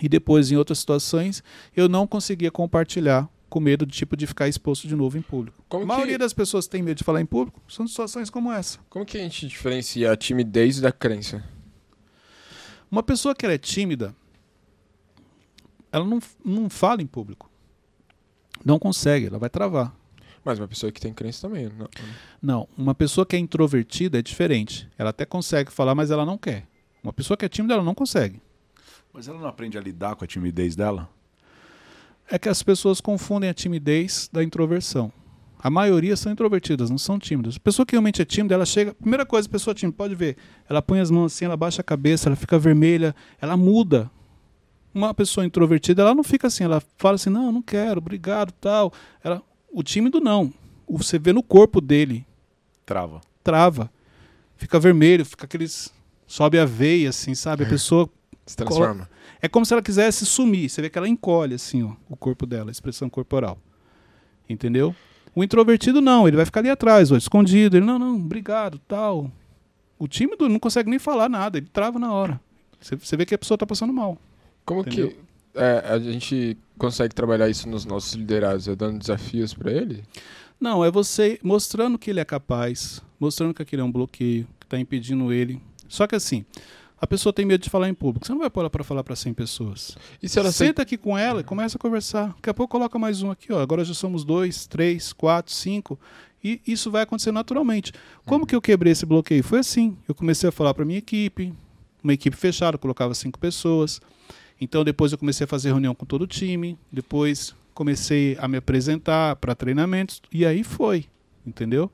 [0.00, 1.42] E depois, em outras situações,
[1.76, 5.64] eu não conseguia compartilhar com medo de tipo de ficar exposto de novo em público.
[5.68, 8.28] Como a maioria que, das pessoas que tem medo de falar em público são situações
[8.28, 8.80] como essa.
[8.90, 11.40] como que a gente diferencia a timidez da crença?
[12.90, 14.12] Uma pessoa que ela é tímida,
[15.92, 17.48] ela não, não fala em público.
[18.64, 19.94] Não consegue, ela vai travar.
[20.44, 21.68] Mas uma pessoa que tem crença também.
[21.68, 21.88] Não,
[22.42, 24.90] Não, uma pessoa que é introvertida é diferente.
[24.98, 26.66] Ela até consegue falar, mas ela não quer.
[27.04, 28.42] Uma pessoa que é tímida, ela não consegue.
[29.12, 31.08] Mas ela não aprende a lidar com a timidez dela?
[32.30, 35.12] É que as pessoas confundem a timidez da introversão.
[35.58, 37.56] A maioria são introvertidas, não são tímidas.
[37.56, 38.92] A pessoa que realmente é tímida, ela chega.
[38.94, 40.36] Primeira coisa, a pessoa tímida, pode ver.
[40.68, 44.10] Ela põe as mãos assim, ela baixa a cabeça, ela fica vermelha, ela muda.
[44.92, 48.92] Uma pessoa introvertida, ela não fica assim, ela fala assim, não, não quero, obrigado, tal.
[49.22, 50.52] Ela, o tímido não.
[50.88, 52.26] Você vê no corpo dele,
[52.84, 53.22] Trava.
[53.42, 53.90] trava.
[54.56, 55.92] Fica vermelho, fica aqueles.
[56.26, 57.64] Sobe a veia, assim, sabe?
[57.64, 58.08] A pessoa
[58.46, 59.08] Se transforma.
[59.44, 60.70] É como se ela quisesse sumir.
[60.70, 63.58] Você vê que ela encolhe assim, ó, o corpo dela, a expressão corporal.
[64.48, 64.96] Entendeu?
[65.34, 67.76] O introvertido não, ele vai ficar ali atrás, ó, escondido.
[67.76, 69.30] Ele, não, não, obrigado, tal.
[69.98, 72.40] O tímido não consegue nem falar nada, ele trava na hora.
[72.80, 74.16] Você, você vê que a pessoa tá passando mal.
[74.64, 75.10] Como Entendeu?
[75.10, 75.16] que
[75.54, 78.66] é, a gente consegue trabalhar isso nos nossos liderados?
[78.66, 80.04] É dando desafios pra ele?
[80.58, 84.64] Não, é você mostrando que ele é capaz, mostrando que aquilo é um bloqueio, que
[84.64, 85.60] está impedindo ele.
[85.86, 86.46] Só que assim,
[87.04, 88.26] a pessoa tem medo de falar em público.
[88.26, 89.94] Você não vai pôr ela para falar para 100 pessoas.
[90.22, 90.50] E se ela?
[90.50, 92.28] Senta aqui com ela e começa a conversar.
[92.28, 93.60] Daqui a pouco coloca mais um aqui, ó.
[93.60, 96.00] Agora já somos dois, três, quatro, cinco.
[96.42, 97.92] E isso vai acontecer naturalmente.
[98.24, 99.44] Como que eu quebrei esse bloqueio?
[99.44, 99.98] Foi assim.
[100.08, 101.52] Eu comecei a falar para minha equipe,
[102.02, 104.00] uma equipe fechada, colocava cinco pessoas.
[104.58, 106.78] Então depois eu comecei a fazer reunião com todo o time.
[106.90, 110.22] Depois comecei a me apresentar para treinamentos.
[110.32, 111.04] E aí foi,
[111.46, 111.90] entendeu?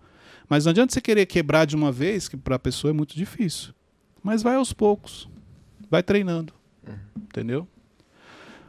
[0.49, 3.16] Mas não adianta você querer quebrar de uma vez, que para a pessoa é muito
[3.16, 3.75] difícil.
[4.22, 5.28] Mas vai aos poucos.
[5.90, 6.52] Vai treinando.
[7.16, 7.66] Entendeu?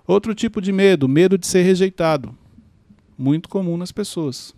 [0.07, 2.35] Outro tipo de medo, medo de ser rejeitado.
[3.17, 4.55] Muito comum nas pessoas.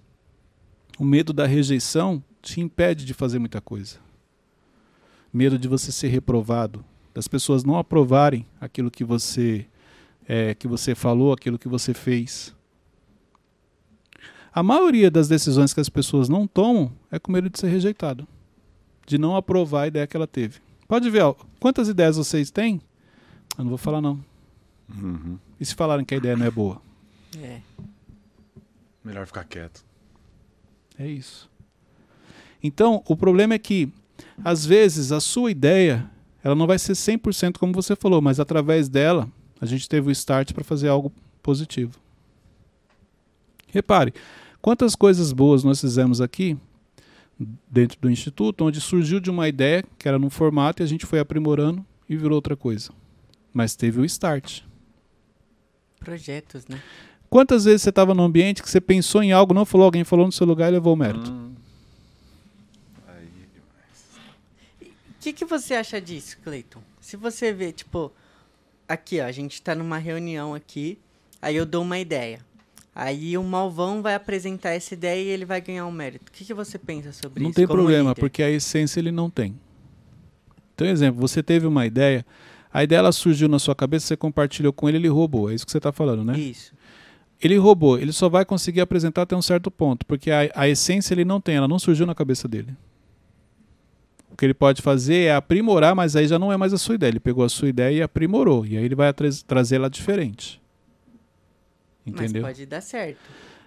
[0.97, 3.97] O medo da rejeição te impede de fazer muita coisa.
[5.31, 9.65] Medo de você ser reprovado, das pessoas não aprovarem aquilo que você
[10.27, 12.55] é, que você falou, aquilo que você fez.
[14.53, 18.27] A maioria das decisões que as pessoas não tomam é com medo de ser rejeitado,
[19.05, 20.59] de não aprovar a ideia que ela teve.
[20.93, 22.79] Pode ver, ó, quantas ideias vocês têm?
[23.57, 24.23] Eu não vou falar não.
[24.87, 25.39] Uhum.
[25.59, 26.79] E se falarem que a ideia não é boa?
[27.35, 27.61] É.
[29.03, 29.83] Melhor ficar quieto.
[30.99, 31.49] É isso.
[32.61, 33.91] Então, o problema é que,
[34.45, 36.07] às vezes, a sua ideia
[36.43, 39.27] ela não vai ser 100% como você falou, mas através dela,
[39.59, 41.99] a gente teve o start para fazer algo positivo.
[43.69, 44.13] Repare,
[44.61, 46.55] quantas coisas boas nós fizemos aqui,
[47.69, 51.05] dentro do Instituto, onde surgiu de uma ideia que era num formato e a gente
[51.05, 52.91] foi aprimorando e virou outra coisa.
[53.53, 54.61] Mas teve o start.
[55.99, 56.81] Projetos, né?
[57.29, 60.25] Quantas vezes você estava num ambiente que você pensou em algo, não falou, alguém falou
[60.25, 61.31] no seu lugar e levou o mérito?
[61.31, 61.53] Hum.
[64.79, 66.81] O que, que você acha disso, Cleiton?
[66.99, 68.11] Se você vê, tipo,
[68.87, 70.99] aqui, ó, a gente tá numa reunião aqui,
[71.41, 72.39] aí eu dou uma ideia.
[72.95, 76.29] Aí o Malvão vai apresentar essa ideia e ele vai ganhar um mérito.
[76.29, 77.55] O que, que você pensa sobre Não isso?
[77.55, 78.19] tem como problema, líder?
[78.19, 79.55] porque a essência ele não tem.
[80.75, 82.23] Então, exemplo, você teve uma ideia,
[82.71, 85.49] a ideia ela surgiu na sua cabeça, você compartilhou com ele, ele roubou.
[85.49, 86.37] É isso que você está falando, né?
[86.37, 86.71] Isso.
[87.41, 91.13] Ele roubou, ele só vai conseguir apresentar até um certo ponto, porque a, a essência
[91.13, 92.73] ele não tem, ela não surgiu na cabeça dele.
[94.31, 96.95] O que ele pode fazer é aprimorar, mas aí já não é mais a sua
[96.95, 97.09] ideia.
[97.11, 98.65] Ele pegou a sua ideia e aprimorou.
[98.65, 100.59] E aí ele vai tra trazer ela diferente.
[102.05, 102.41] Entendeu?
[102.41, 103.19] Mas pode dar certo.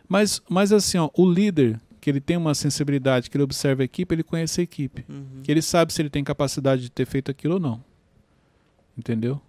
[0.09, 3.85] Mas, mas assim, ó, o líder, que ele tem uma sensibilidade, que ele observa a
[3.85, 5.05] equipe, ele conhece a equipe.
[5.09, 5.40] Uhum.
[5.42, 7.83] Que ele sabe se ele tem capacidade de ter feito aquilo ou não.
[8.96, 9.40] Entendeu?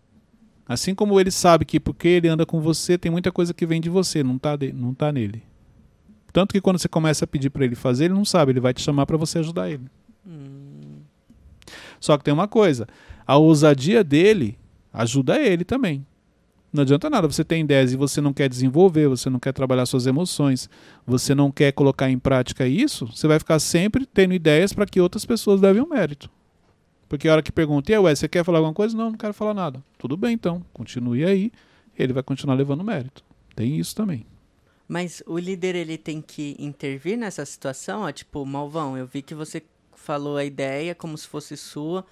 [0.68, 3.80] Assim como ele sabe que porque ele anda com você, tem muita coisa que vem
[3.80, 5.44] de você, não tá, de, não tá nele.
[6.34, 8.74] Tanto que quando você começa a pedir para ele fazer, ele não sabe, ele vai
[8.74, 9.86] te chamar para você ajudar ele.
[10.26, 11.00] Hum,
[12.00, 12.86] Só que tem uma coisa,
[13.26, 14.58] a ousadia dele
[14.92, 16.06] ajuda ele também.
[16.72, 19.86] Não adianta nada, você tem ideias e você não quer desenvolver, você não quer trabalhar
[19.86, 20.70] suas emoções,
[21.06, 25.00] você não quer colocar em prática isso, você vai ficar sempre tendo ideias para que
[25.00, 26.30] outras pessoas levem o mérito.
[27.08, 28.98] Porque a hora que pergunta, ué, você quer falar alguma coisa?
[28.98, 29.82] Não, não quero falar nada.
[29.98, 31.52] Tudo bem então, continue aí,
[31.98, 33.24] ele vai continuar levando mérito.
[33.56, 34.26] Tem isso também.
[34.88, 39.34] Mas o líder ele tem que intervir nessa situação, ó, tipo, Malvão, eu vi que
[39.34, 42.06] você falou a ideia como se fosse sua,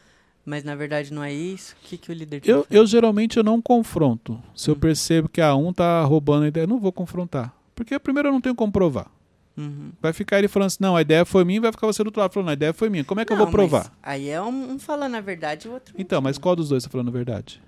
[0.45, 1.75] mas na verdade não é isso.
[1.81, 2.79] O que, que o líder tem Eu, que fazer?
[2.79, 4.39] eu geralmente eu não confronto.
[4.55, 4.79] Se eu Hum.
[4.79, 7.53] percebo que a um tá roubando a ideia, eu não vou confrontar.
[7.73, 9.12] Porque primeiro eu não tenho como provar.
[9.58, 9.91] Uhum.
[10.01, 12.08] Vai ficar ele falando assim, não, a ideia foi minha, e vai ficar você do
[12.08, 13.03] outro lado falando, a ideia foi minha.
[13.05, 13.91] Como é que eu Não, vou provar?
[14.03, 15.95] Aí é um, um falando a verdade e o outro.
[15.97, 17.62] Então, mas qual dos dois está falando a verdade?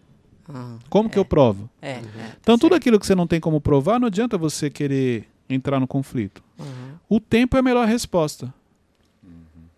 [0.50, 1.20] Ah, Como que É.
[1.20, 1.70] eu provo?
[1.82, 2.02] é, é, tá
[2.42, 5.88] Então, tudo aquilo que você não tem como provar, não adianta você querer entrar no
[5.88, 6.44] conflito.
[6.60, 6.66] Uhum.
[7.10, 8.54] O tempo é a melhor resposta.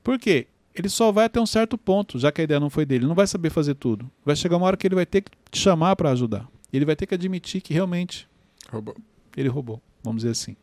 [0.03, 0.47] Por quê?
[0.73, 3.01] Ele só vai até um certo ponto, já que a ideia não foi dele.
[3.03, 4.09] Ele não vai saber fazer tudo.
[4.25, 6.47] Vai chegar uma hora que ele vai ter que te chamar para ajudar.
[6.71, 8.27] Ele vai ter que admitir que realmente
[8.71, 8.95] Roubou.
[9.35, 10.55] ele roubou, vamos dizer assim.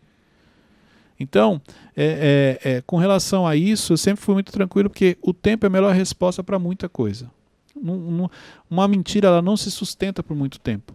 [1.18, 1.60] Então,
[1.96, 5.64] é, é, é, com relação a isso, eu sempre fui muito tranquilo, porque o tempo
[5.64, 7.30] é a melhor resposta para muita coisa.
[7.74, 8.30] Não- não-
[8.70, 10.94] uma mentira ela não se sustenta por muito tempo.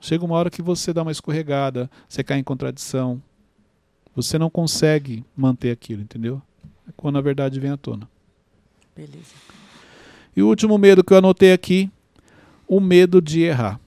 [0.00, 3.22] Chega uma hora que você dá uma escorregada, você cai em contradição,
[4.14, 6.40] você não consegue manter aquilo, entendeu?
[6.88, 8.08] É quando a verdade vem à tona.
[8.94, 9.34] Beleza.
[10.36, 11.90] E o último medo que eu anotei aqui,
[12.66, 13.80] o medo de errar.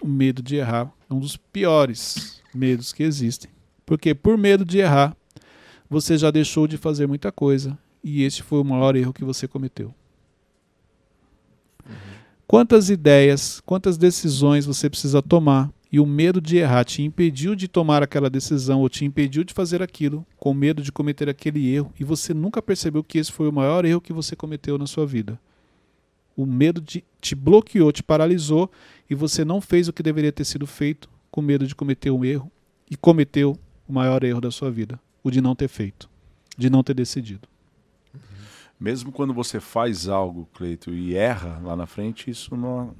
[0.00, 3.50] O medo de errar é um dos piores medos que existem.
[3.86, 5.16] Porque por medo de errar,
[5.88, 9.46] você já deixou de fazer muita coisa e esse foi o maior erro que você
[9.46, 9.94] cometeu.
[12.46, 17.68] Quantas ideias, quantas decisões você precisa tomar e o medo de errar te impediu de
[17.68, 21.92] tomar aquela decisão ou te impediu de fazer aquilo, com medo de cometer aquele erro,
[22.00, 25.04] e você nunca percebeu que esse foi o maior erro que você cometeu na sua
[25.04, 25.38] vida.
[26.34, 28.70] O medo de, te bloqueou, te paralisou
[29.08, 32.24] e você não fez o que deveria ter sido feito com medo de cometer um
[32.24, 32.50] erro
[32.90, 33.54] e cometeu
[33.86, 36.08] o maior erro da sua vida, o de não ter feito,
[36.56, 37.46] de não ter decidido.
[38.80, 42.94] Mesmo quando você faz algo, Cleito, e erra lá na frente, isso não,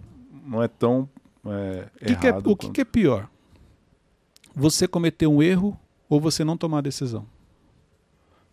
[0.47, 1.09] não é tão
[1.47, 3.29] é, O que que é, o que que é pior?
[4.55, 5.79] Você cometer um erro
[6.09, 7.27] ou você não tomar a decisão?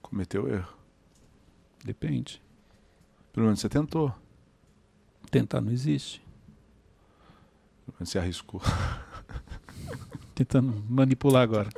[0.01, 0.73] Cometeu erro.
[1.83, 2.41] Depende.
[3.33, 4.13] Pelo menos você tentou.
[5.29, 6.21] Tentar não existe.
[7.85, 8.61] Pelo menos você arriscou.
[10.33, 11.69] Tentando manipular agora.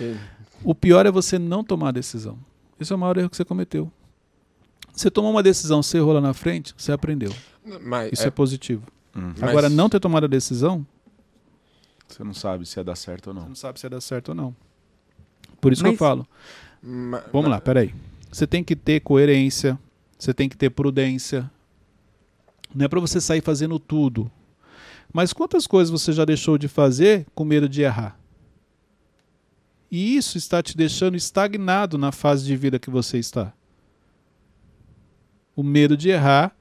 [0.00, 0.16] E-
[0.62, 2.38] O pior é você não tomar a decisão.
[2.80, 3.90] Esse é o maior erro que você cometeu.
[4.92, 7.32] Você tomou uma decisão, você errou lá na frente, você aprendeu.
[7.82, 8.84] Mas, Isso é, é, positivo.
[9.18, 9.34] Uhum.
[9.38, 10.86] Mas- Agora, não ter tomado a decisão,
[12.06, 13.48] Você não sabe se ia dar certo ou você não.
[13.48, 14.56] não sabe se vai dar certo ou não.
[15.60, 16.26] Por isso que eu Mas- falo.
[16.82, 17.94] ma- Vamos lá, peraí.
[18.32, 19.78] Você tem que ter coerência,
[20.18, 21.50] você tem que ter prudência.
[22.74, 24.30] Não é para você sair fazendo tudo.
[25.12, 28.18] Mas quantas coisas você já deixou de fazer com medo de errar?
[29.90, 33.52] E isso está te deixando estagnado na fase de vida que você está.
[35.56, 36.54] O medo de errar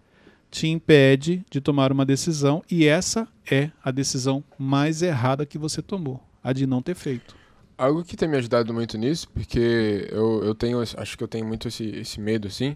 [0.49, 5.81] te impede de tomar uma decisão e essa é a decisão mais errada que você
[5.81, 7.35] tomou, a de não ter feito.
[7.77, 11.45] Algo que tem me ajudado muito nisso, porque eu, eu tenho, acho que eu tenho
[11.45, 12.75] muito esse, esse medo, assim,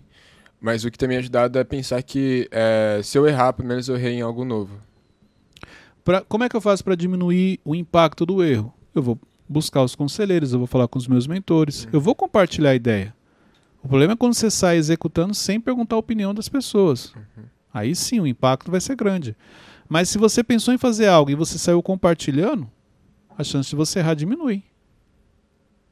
[0.59, 3.87] mas o que tem me ajudado é pensar que é, se eu errar, pelo menos
[3.87, 4.79] eu errei em algo novo.
[6.03, 8.73] Pra- como é que eu faço para diminuir o impacto do erro?
[8.93, 12.71] Eu vou buscar os conselheiros, eu vou falar com os meus mentores, eu vou compartilhar
[12.71, 13.13] a ideia.
[13.83, 17.13] O problema é quando você sai executando sem perguntar a opinião das pessoas.
[17.73, 19.35] Aí sim o impacto vai ser grande.
[19.87, 22.69] Mas se você pensou em fazer algo e você saiu compartilhando,
[23.37, 24.63] a chance de você errar diminui.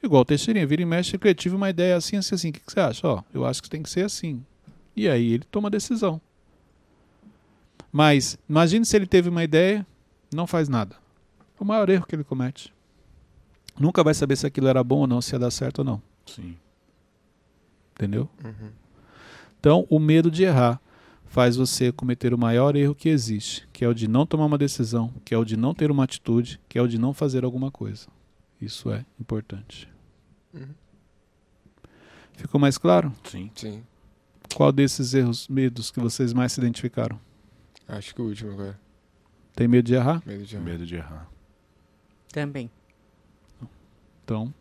[0.02, 2.50] Igual o Teixeirinha, vira e mexe, ele tive uma ideia assim, assim, assim.
[2.50, 3.08] O que, que você acha?
[3.08, 4.44] Ó, eu acho que tem que ser assim.
[4.96, 6.22] E aí ele toma a decisão.
[7.92, 9.86] Mas imagine se ele teve uma ideia,
[10.34, 10.96] não faz nada.
[11.60, 12.74] É o maior erro que ele comete.
[13.78, 16.02] Nunca vai saber se aquilo era bom ou não, se ia dar certo ou não.
[16.26, 16.56] Sim.
[17.96, 18.30] Entendeu?
[18.44, 18.72] Uhum.
[19.60, 20.80] Então, o medo de errar
[21.30, 24.58] faz você cometer o maior erro que existe, que é o de não tomar uma
[24.58, 27.46] decisão, que é o de não ter uma atitude, que é o de não fazer
[27.46, 28.08] alguma coisa.
[28.60, 29.88] Isso é importante.
[30.54, 30.68] Uhum.
[32.34, 33.14] Ficou mais claro?
[33.26, 33.50] Sim.
[33.56, 33.84] Sim.
[34.56, 37.20] Qual desses erros, medos que vocês mais se identificaram?
[37.88, 38.80] Acho que o último agora.
[39.56, 40.22] Tem medo de errar?
[40.26, 41.28] Medo de Medo de errar.
[42.32, 42.70] Também.
[44.24, 44.54] Então,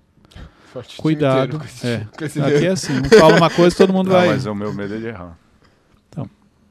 [0.72, 1.56] Forte cuidado.
[1.56, 2.46] inteiro com esse- É.
[2.56, 4.28] Aqui é assim, um fala uma coisa, todo mundo Não, vai.
[4.28, 5.38] mas o meu medo é de errar.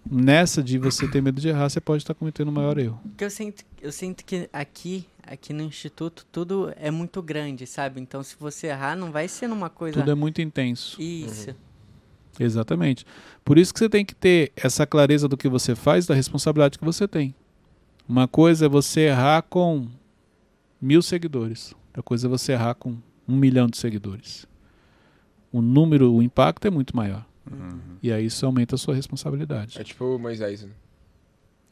[0.09, 2.99] Nessa de você ter medo de errar, você pode estar cometendo o maior erro.
[3.03, 7.99] Porque eu sinto, eu sinto que aqui, aqui no instituto, tudo é muito grande, sabe?
[7.99, 9.99] Então, se você errar, não vai ser numa coisa.
[9.99, 11.01] Tudo é muito intenso.
[11.01, 11.55] Isso.
[12.39, 13.05] Exatamente.
[13.43, 16.77] Por isso que você tem que ter essa clareza do que você faz, da responsabilidade
[16.77, 17.33] que você tem.
[18.07, 19.87] Uma coisa é você errar com
[20.81, 21.73] mil seguidores.
[21.87, 24.47] Outra coisa é você errar com um milhão de seguidores.
[25.51, 27.25] O número, o impacto é muito maior.
[27.51, 27.79] Uhum.
[28.01, 29.79] E aí isso aumenta a sua responsabilidade.
[29.79, 30.71] É tipo o Moisés, né?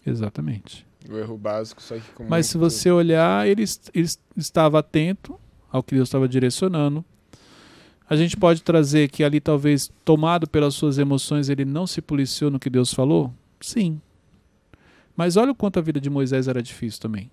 [0.06, 0.86] Exatamente.
[1.10, 5.40] O erro básico, só que com Mas se você olhar, ele, ele est- estava atento
[5.72, 7.04] ao que Deus estava direcionando.
[8.10, 12.52] A gente pode trazer que ali, talvez, tomado pelas suas emoções, ele não se policiou
[12.52, 13.34] no que Deus falou?
[13.60, 14.00] Sim.
[15.18, 17.32] Mas olha o quanto a vida de Moisés era difícil também.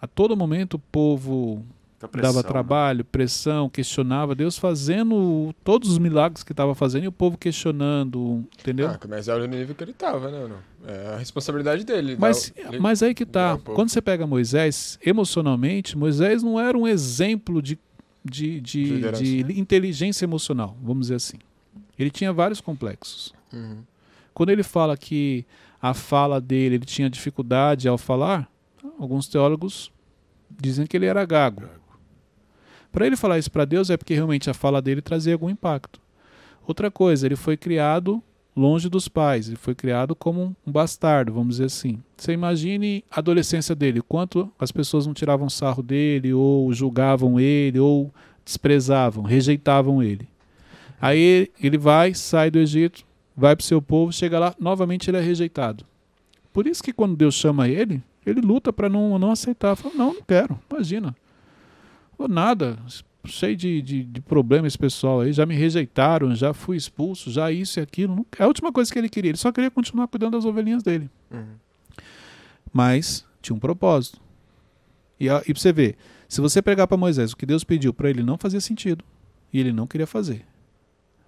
[0.00, 1.64] A todo momento o povo
[2.08, 2.48] pressão, dava né?
[2.48, 8.44] trabalho, pressão, questionava Deus fazendo todos os milagres que estava fazendo e o povo questionando,
[8.60, 8.88] entendeu?
[8.88, 10.54] Ah, mas olha no nível que ele tava, né?
[10.86, 12.16] É a responsabilidade dele.
[12.18, 13.54] Mas, o- mas aí que tá.
[13.54, 13.58] um.
[13.58, 17.78] Quando você pega Moisés, emocionalmente, Moisés não era um exemplo de,
[18.24, 19.22] de, de, Liderança.
[19.22, 21.38] de inteligência emocional, vamos dizer assim.
[21.98, 23.32] Ele tinha vários complexos.
[23.52, 23.78] Uhum.
[24.34, 25.46] Quando ele fala que
[25.80, 28.50] a fala dele, ele tinha dificuldade ao falar,
[28.98, 29.90] alguns teólogos
[30.50, 31.62] dizem que ele era gago.
[32.94, 36.00] Para ele falar isso para Deus é porque realmente a fala dele trazia algum impacto.
[36.64, 38.22] Outra coisa, ele foi criado
[38.56, 42.00] longe dos pais, ele foi criado como um bastardo, vamos dizer assim.
[42.16, 47.80] Você imagine a adolescência dele, quanto as pessoas não tiravam sarro dele, ou julgavam ele,
[47.80, 50.28] ou desprezavam, rejeitavam ele.
[51.00, 53.04] Aí ele vai, sai do Egito,
[53.36, 55.84] vai para o seu povo, chega lá, novamente ele é rejeitado.
[56.52, 59.74] Por isso que quando Deus chama ele, ele luta para não, não aceitar.
[59.74, 61.12] Fala, não, não quero, imagina.
[62.18, 62.78] Ou nada,
[63.26, 67.50] cheio de, de, de problema esse pessoal aí, já me rejeitaram, já fui expulso, já
[67.50, 68.26] isso e aquilo.
[68.38, 71.10] É a última coisa que ele queria, ele só queria continuar cuidando das ovelhinhas dele.
[71.30, 71.54] Uhum.
[72.72, 74.20] Mas tinha um propósito.
[75.18, 75.96] E, e pra você ver,
[76.28, 79.04] se você pegar para Moisés o que Deus pediu para ele não fazia sentido.
[79.52, 80.44] E ele não queria fazer.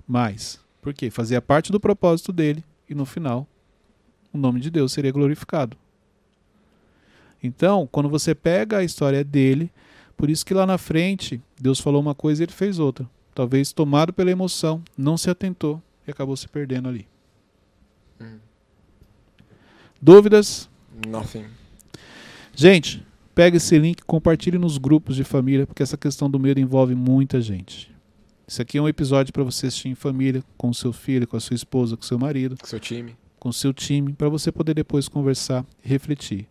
[0.07, 1.11] Mas, por quê?
[1.11, 3.47] Fazia parte do propósito dele e no final
[4.33, 5.77] o nome de Deus seria glorificado.
[7.43, 9.71] Então, quando você pega a história dele,
[10.17, 13.09] por isso que lá na frente Deus falou uma coisa e ele fez outra.
[13.35, 17.07] Talvez tomado pela emoção, não se atentou e acabou se perdendo ali.
[18.21, 18.39] Uhum.
[20.01, 20.69] Dúvidas?
[21.07, 21.47] Nothing.
[22.55, 26.95] Gente, pega esse link, compartilhe nos grupos de família, porque essa questão do medo envolve
[26.95, 27.95] muita gente.
[28.49, 31.37] Isso aqui é um episódio para você assistir em família, com o seu filho, com
[31.37, 33.17] a sua esposa, com o seu marido, Com seu time.
[33.39, 36.47] com o seu time, para você poder depois conversar e refletir.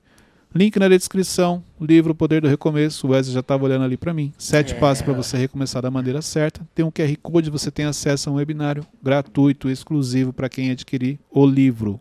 [0.57, 4.13] Link na descrição, livro O Poder do Recomeço, o Wesley já estava olhando ali para
[4.13, 4.31] mim.
[4.37, 4.77] Sete É.
[4.77, 6.65] passos para você recomeçar da maneira certa.
[6.73, 11.19] Tem um QR Code, você tem acesso a um webinário gratuito, exclusivo para quem adquirir
[11.29, 11.99] o livro.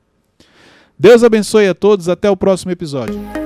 [0.96, 3.43] Deus abençoe a todos, até o próximo episódio.